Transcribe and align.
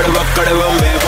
कड़वा 0.00 0.22
कड़वा 0.36 0.68
में 0.80 0.99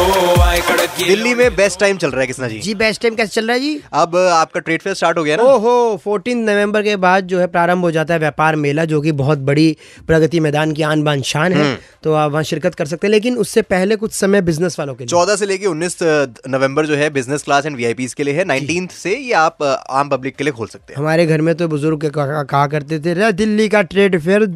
दिल्ली 0.99 1.35
में 1.35 1.55
बेस्ट 1.57 1.79
टाइम 1.81 1.97
चल 1.97 2.11
रहा 2.11 2.21
है 2.21 2.27
किसना 2.27 2.49
जी? 2.49 2.59
जी 2.61 2.75
बेस्ट 2.75 3.03
टाइम 3.03 3.15
कैसे 3.15 3.31
चल 3.31 3.47
रहा 3.47 3.55
है 3.55 3.61
जी? 3.61 3.81
अब 3.93 4.17
आपका 4.17 4.61
ट्रेड 4.61 4.83
फेयर 4.83 4.95
स्टार्ट 4.97 5.19
हो 5.19 5.23
गया 5.25 5.37
ना? 5.37 5.43
ओहो 5.43 6.01
14 6.07 6.35
नवंबर 6.39 6.83
के 6.83 6.97
बाद 6.97 7.27
जो 7.27 7.39
है 7.41 7.47
प्रारंभ 7.47 7.85
हो 7.85 7.91
जाता 7.91 8.15
है 8.15 8.21
व्यापार 8.21 8.57
मेला 8.57 8.85
जो 8.85 9.01
कि 9.01 9.13
बहुत 9.13 9.39
बड़ी 9.49 9.77
प्रगति 10.07 10.41
मैदान 10.41 10.73
की 10.73 10.83
आन 10.83 11.03
बान 11.05 11.23
शान 11.23 11.53
हम्म। 11.53 11.65
है 11.65 11.79
तो 12.03 12.13
आप 12.15 12.31
वहाँ 12.31 12.43
शिरकत 12.43 12.75
कर 12.75 12.87
सकते 12.87 13.07
हैं 13.07 13.13
लेकिन 13.13 13.37
उससे 13.37 13.63
पहले 13.65 13.97
कुछ 13.97 14.13
समय 14.13 14.43
बिज़नेस 14.43 14.79
वालों 14.79 14.95
के 14.95 15.05
लिए। 15.05 15.09
चौदह 15.09 15.37
से 15.37 15.47
लेकर 15.47 15.67
उन्नीस 15.67 15.97
नवंबर 16.03 16.87
जो 16.87 16.97
है 16.97 17.09
बिज़नेस 17.11 17.43
क्लास 17.43 17.67
एंड 17.67 17.77
वी 17.77 18.09
के 18.17 18.23
लिए 18.23 18.35
है। 18.35 18.45
नाइनटीन 18.45 18.87
से 18.93 19.17
ये 19.17 19.33
आप 19.35 19.63
आम 19.63 20.09
पब्लिक 20.09 20.37
के 20.37 20.45
लिए 20.45 20.53
खोल 20.53 20.67
सकते 20.67 20.93
हैं। 20.93 21.01
हमारे 21.01 21.27
घर 21.27 21.41
में 21.41 21.55
तो 21.55 21.69
बुज़ुर्ग 21.69 22.07
कहा 22.11 22.43
कहा 22.45 22.67
करते 22.67 22.99
थे 23.01 23.33
दिल्ली 23.33 23.69
का 23.69 23.83
ट्रेड 23.85 24.19
फेयर 24.21 24.47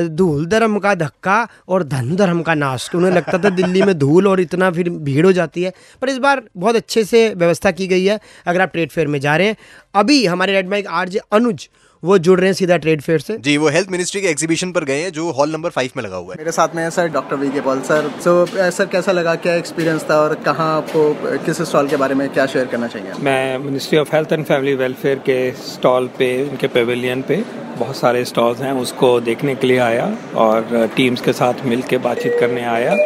धूल 0.00 0.46
धर्म 0.46 0.78
का 0.78 0.94
धक्का 0.94 1.46
और 1.68 1.84
धन 1.84 2.14
धर्म 2.16 2.42
का 2.42 2.54
नाश। 2.54 2.88
तो 2.92 2.98
उन्हें 2.98 3.12
लगता 3.12 3.38
था 3.38 3.50
दिल्ली 3.50 3.82
में 3.82 3.98
धूल 3.98 4.28
और 4.28 4.40
इतना 4.40 4.70
फिर 4.70 4.90
भीड़ 4.90 5.24
हो 5.26 5.32
जाती 5.32 5.62
है। 5.62 5.71
पर 6.02 6.08
इस 6.08 6.18
बार 6.18 6.42
बहुत 6.56 6.76
अच्छे 6.76 7.04
से 7.04 7.28
व्यवस्था 7.34 7.70
की 7.70 7.86
गई 7.86 8.04
है 8.04 8.18
अगर 8.46 8.60
आप 8.60 8.72
ट्रेड 8.72 8.90
फेयर 8.90 9.06
में 9.06 9.20
जा 9.20 9.36
रहे 9.36 9.46
हैं। 9.46 9.56
अभी 9.94 10.24
हमारे 10.26 10.52
रेड 10.52 10.68
माइक 10.68 10.86
आरजे 10.86 11.20
अनुज 11.32 11.68
वो 12.02 12.16
जुड़ 12.18 12.38
रहे 12.40 12.48
हैं 12.48 12.54
सीधा 12.54 12.76
ट्रेड 12.76 13.00
फेयर 13.02 13.18
से। 13.18 13.36
जी 13.38 13.56
वो 13.56 13.68
हेल्थ 13.68 13.88
मिनिस्ट्री 13.90 14.20
के 14.20 14.28
एग्जीबिशन 14.28 14.70
पर 14.72 14.84
गए 14.84 15.02
हैं 15.02 15.10
जो 15.12 15.30
हॉल 15.32 15.50
नंबर 15.50 15.70
फाइव 15.70 15.90
में 15.96 16.02
लगा 16.04 16.16
हुआ 16.16 16.34
है। 16.34 16.38
मेरे 16.38 16.52
साथ 16.52 16.74
में 16.76 16.82
है 16.82 16.88
sir 16.90 17.08
doctor 17.08 17.36
V 17.36 17.50
K 17.50 17.60
Paul 17.60 17.80
sir. 17.80 18.10
So 18.20 18.46
sir 18.48 18.86
कैसा 18.86 19.12
लगा? 19.12 19.34
क्या 19.34 19.54
एक्सपीरियंस 19.54 20.04
था 20.10 20.18
और 20.20 20.34
कहाँ 20.44 20.76
आपको 20.76 21.38
किस 21.44 21.62
स्टॉल 21.62 21.88
के 21.88 21.96
बारे 21.96 22.14
में 22.14 22.28
क्या 22.28 22.46
शेयर 22.46 22.66
करना 22.66 22.88
चाहिए? 22.88 23.12
मैं 23.20 23.58
ministry 23.58 23.98
of 23.98 24.14
health 24.14 24.32
and 24.32 24.44
family 24.44 24.74
welfare 24.74 25.18
के 25.18 25.50
स्टॉल 25.64 26.06
पे 26.18 26.30
उनके 26.48 26.68
पेविलियन 26.68 27.22
पे 27.22 27.42
बहुत 27.78 27.96
सारे 27.96 28.24
स्टॉल्स 28.24 28.60
हैं 28.60 28.72
उसको 28.72 29.18
देखने 29.20 29.54
के 29.54 29.66
लिए 29.66 29.78
आया 29.78 30.16
और 30.36 30.90
टीम्स 30.96 31.20
के 31.20 31.32
साथ 31.32 31.64
मिल 31.64 31.82
बातचीत 31.98 32.36
करने 32.40 32.64
आया। 32.64 32.96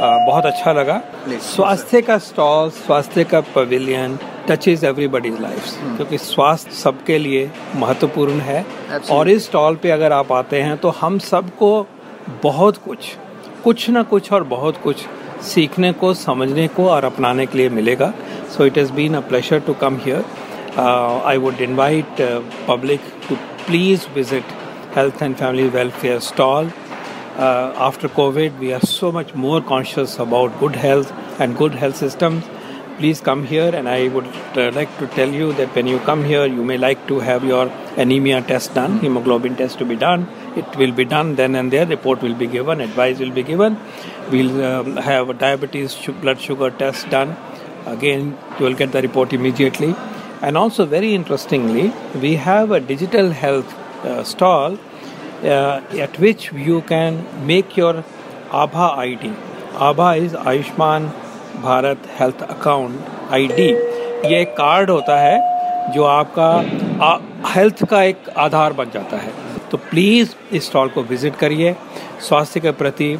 बहुत 0.00 0.46
अच्छा 0.46 0.72
लगा। 0.72 1.00
स्वास्थ्य 1.46 2.00
का 2.02 2.16
स्टॉल 2.18 2.70
स्वास्थ्य 2.70 3.24
का 3.24 3.40
पवेलियन 3.54 4.18
टचेज 4.48 4.84
एवरीबडीज 4.84 5.40
लाइफ 5.40 5.96
क्योंकि 5.96 6.18
स्वास्थ्य 6.18 6.72
सबके 6.74 7.18
लिए 7.18 7.50
महत्वपूर्ण 7.76 8.40
है। 8.40 8.64
और 9.10 9.28
इस 9.30 9.44
स्टॉल 9.46 9.76
पे 9.82 9.90
अगर 9.90 10.12
आप 10.12 10.32
आते 10.32 10.62
हैं 10.62 10.76
तो 10.78 10.88
हम 11.00 11.18
सबको 11.26 11.86
बहुत 12.42 12.76
कुछ 12.84 13.16
कुछ 13.64 13.88
ना 13.90 14.02
कुछ 14.12 14.32
और 14.32 14.44
बहुत 14.46 14.76
कुछ 14.82 15.04
सीखने 15.44 15.92
को 15.92 16.12
समझने 16.16 16.66
को 16.68 16.88
और 16.90 17.04
अपनाने 17.04 17.46
के 17.46 17.58
लिए 17.58 17.68
मिलेगा। 17.70 18.12
So 18.56 18.66
it 18.66 18.78
has 18.78 18.92
been 18.92 19.14
a 19.14 19.20
pleasure 19.28 19.60
to 19.66 19.74
come 19.80 19.96
here 20.04 20.24
I 21.26 21.36
would 21.36 21.60
invite 21.60 22.20
public 22.68 23.00
to 23.28 23.34
please 23.66 24.06
visit 24.14 24.58
health 24.96 25.22
and 25.22 25.34
family 25.36 25.68
welfare 25.70 26.20
stall. 26.20 26.70
Uh, 27.36 27.72
after 27.76 28.08
COVID, 28.08 28.58
we 28.58 28.72
are 28.72 28.80
so 28.80 29.12
much 29.12 29.34
more 29.34 29.62
conscious 29.62 30.18
about 30.18 30.58
good 30.58 30.74
health 30.74 31.12
and 31.40 31.56
good 31.56 31.74
health 31.74 31.96
systems. 31.96 32.44
Please 32.98 33.20
come 33.20 33.44
here, 33.44 33.74
and 33.74 33.88
I 33.88 34.08
would 34.08 34.26
uh, 34.56 34.72
like 34.72 34.98
to 34.98 35.06
tell 35.06 35.28
you 35.28 35.52
that 35.54 35.74
when 35.74 35.86
you 35.86 36.00
come 36.00 36.24
here, 36.24 36.44
you 36.44 36.64
may 36.64 36.76
like 36.76 37.06
to 37.06 37.20
have 37.20 37.44
your 37.44 37.72
anemia 37.96 38.42
test 38.42 38.74
done, 38.74 38.98
hemoglobin 38.98 39.56
test 39.56 39.78
to 39.78 39.84
be 39.84 39.96
done. 39.96 40.28
It 40.56 40.76
will 40.76 40.92
be 40.92 41.04
done 41.04 41.36
then 41.36 41.54
and 41.54 41.72
there. 41.72 41.86
Report 41.86 42.20
will 42.20 42.34
be 42.34 42.46
given, 42.46 42.80
advice 42.80 43.20
will 43.20 43.30
be 43.30 43.44
given. 43.44 43.78
We'll 44.30 44.62
um, 44.64 44.96
have 44.96 45.30
a 45.30 45.34
diabetes, 45.34 45.92
su- 45.92 46.12
blood 46.12 46.40
sugar 46.40 46.70
test 46.70 47.08
done. 47.08 47.36
Again, 47.86 48.36
you 48.58 48.66
will 48.66 48.74
get 48.74 48.92
the 48.92 49.00
report 49.00 49.32
immediately. 49.32 49.94
And 50.42 50.58
also, 50.58 50.84
very 50.84 51.14
interestingly, 51.14 51.92
we 52.20 52.36
have 52.36 52.70
a 52.72 52.80
digital 52.80 53.30
health 53.30 53.72
uh, 54.04 54.24
stall 54.24 54.78
uh, 55.44 55.80
at 55.98 56.18
which 56.18 56.52
you 56.52 56.82
can 56.82 57.24
make 57.46 57.76
your 57.76 58.04
ABHA 58.50 58.96
ID. 58.98 59.32
ABHA 59.74 60.18
is 60.18 60.32
Ayushman 60.32 61.10
Bharat 61.62 62.04
Health 62.06 62.42
Account 62.42 63.00
ID. 63.30 63.72
ये 64.24 64.40
एक 64.40 64.50
card 64.56 64.90
होता 64.90 65.18
है 65.20 65.92
जो 65.92 66.04
आपका 66.04 66.48
health 67.54 67.84
का 67.90 68.02
एक 68.02 68.28
आधार 68.38 68.72
बन 68.72 68.90
जाता 68.94 69.16
है 69.16 69.32
तो 69.70 69.76
प्लीज़ 69.90 70.34
इस 70.52 70.66
स्टॉल 70.66 70.88
को 70.88 71.02
विज़िट 71.02 71.36
करिए 71.36 71.74
स्वास्थ्य 72.28 72.60
के 72.60 72.70
प्रति 72.82 73.18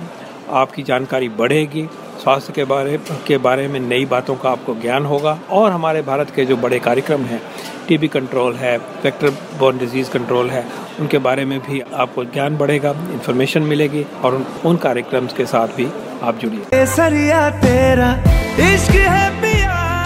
आपकी 0.62 0.82
जानकारी 0.82 1.28
बढ़ेगी 1.40 1.86
स्वास्थ्य 2.22 2.52
के 2.52 2.64
बारे 2.64 2.98
के 3.26 3.36
बारे 3.38 3.68
में 3.68 3.80
नई 3.80 4.04
बातों 4.06 4.34
का 4.36 4.50
आपको 4.50 4.74
ज्ञान 4.74 5.04
होगा 5.04 5.38
और 5.50 5.70
हमारे 5.72 6.02
भारत 6.02 6.30
के 6.30 6.44
जो 6.44 6.56
बड़े 6.56 6.78
कार्यक्रम 6.78 7.22
हैं 7.22 7.40
टीबी 7.88 8.08
कंट्रोल 8.08 8.54
है 8.54 8.76
वेक्टर 8.78 9.30
बोर्न 9.58 9.78
डिज़ीज़ 9.78 10.10
कंट्रोल 10.10 10.50
है 10.50 10.64
उनके 11.00 11.18
बारे 11.18 11.44
में 11.44 11.58
भी 11.60 11.80
आपको 11.94 12.24
ज्ञान 12.24 12.56
बढ़ेगा 12.56 12.90
इन्फॉर्मेशन 13.12 13.62
मिलेगी 13.62 14.04
और 14.24 14.34
उन, 14.34 14.46
उन 14.64 14.76
कार्यक्रम 14.76 15.26
के 15.26 15.46
साथ 15.46 15.68
भी 15.68 15.88
आप 16.22 16.38
जुड़िए। 16.38 16.64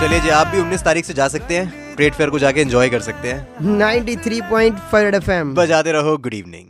चलिए 0.01 0.21
जी 0.21 0.29
आप 0.29 0.47
भी 0.47 0.61
उन्नीस 0.61 0.83
तारीख 0.83 1.05
से 1.05 1.15
जा 1.15 1.29
सकते 1.29 1.57
हैं 1.57 1.97
ट्रेड 1.97 2.15
फेयर 2.15 2.31
को 2.31 2.39
जाके 2.39 2.61
एंजॉय 2.61 2.89
कर 2.89 3.01
सकते 3.01 3.29
हैं। 3.29 3.49
93.5 3.79 5.15
एफएम। 5.15 5.55
बजाते 5.55 5.93
रहो 5.93 6.17
गुड 6.17 6.35
इवनिंग 6.35 6.67